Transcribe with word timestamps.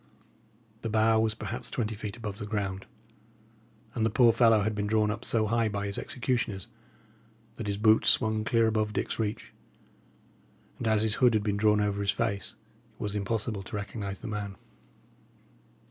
The 0.81 0.89
bough 0.89 1.19
was 1.19 1.35
perhaps 1.35 1.69
twenty 1.69 1.93
feet 1.93 2.17
above 2.17 2.39
the 2.39 2.47
ground, 2.47 2.87
and 3.93 4.03
the 4.03 4.09
poor 4.09 4.33
fellow 4.33 4.61
had 4.63 4.73
been 4.73 4.87
drawn 4.87 5.11
up 5.11 5.23
so 5.23 5.45
high 5.45 5.69
by 5.69 5.85
his 5.85 5.99
executioners 5.99 6.67
that 7.57 7.67
his 7.67 7.77
boots 7.77 8.09
swung 8.09 8.43
clear 8.43 8.65
above 8.65 8.93
Dick's 8.93 9.19
reach; 9.19 9.53
and 10.79 10.87
as 10.87 11.03
his 11.03 11.13
hood 11.21 11.35
had 11.35 11.43
been 11.43 11.55
drawn 11.57 11.79
over 11.79 12.01
his 12.01 12.09
face, 12.09 12.55
it 12.95 12.99
was 12.99 13.15
impossible 13.15 13.61
to 13.61 13.75
recognise 13.75 14.21
the 14.21 14.27
man. 14.27 14.55